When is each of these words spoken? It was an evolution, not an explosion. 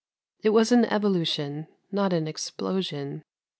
It 0.41 0.49
was 0.49 0.71
an 0.71 0.85
evolution, 0.85 1.67
not 1.91 2.11
an 2.11 2.27
explosion. 2.27 3.23